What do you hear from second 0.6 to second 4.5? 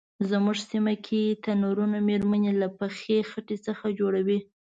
سیمه کې تنرونه میرمنې له پخې خټې څخه جوړوي.